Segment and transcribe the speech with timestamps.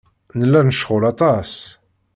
[0.39, 1.51] Nella necɣel aṭas.